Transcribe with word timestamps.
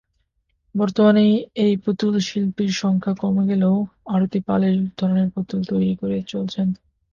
বর্তমানে 0.75 1.23
এই 1.63 1.73
পুতুল 1.83 2.13
শিল্পীর 2.27 2.71
সংখ্যা 2.81 3.13
কমে 3.13 3.43
গেলেও 3.49 3.75
আরতি 4.07 4.39
পাল 4.47 4.61
এই 4.63 4.77
ধরনের 4.99 5.27
পুতুল 5.35 5.59
তৈরি 5.69 5.91
করে 6.01 6.17
চলেছেন। 6.31 6.67